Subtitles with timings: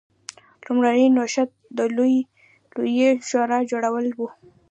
[0.65, 1.79] لومړنی نوښت د
[2.85, 4.19] لویې شورا جوړول و